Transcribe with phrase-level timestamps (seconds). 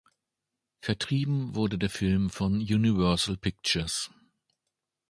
[0.79, 4.09] Vertrieben wurde der Film von Universal Pictures.